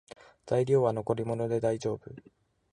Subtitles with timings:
[0.47, 2.23] 材料は残り物でだいじょうぶ